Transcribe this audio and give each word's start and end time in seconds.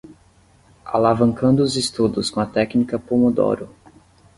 Alavancando 0.83 1.61
os 1.61 1.75
estudos 1.77 2.31
com 2.31 2.39
a 2.39 2.45
técnica 2.47 2.97
pomodoro 2.97 3.69